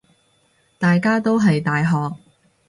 [0.79, 2.15] 大家都係大學